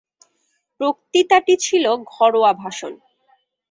[0.81, 2.93] বক্তৃতাটি ছিল একটি ঘরোয়া ভাষণ।